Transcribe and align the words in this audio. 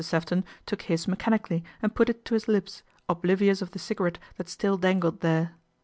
Sefton 0.03 0.43
took 0.65 0.81
his 0.81 1.07
mechanically 1.07 1.63
and 1.79 1.93
put 1.93 2.09
it 2.09 2.25
to 2.25 2.33
his 2.33 2.47
lips, 2.47 2.81
oblivious 3.07 3.61
of 3.61 3.69
the 3.69 3.77
cigarette 3.77 4.17
that 4.37 4.49
still 4.49 4.75
dangled 4.75 5.19
there. 5.19 5.51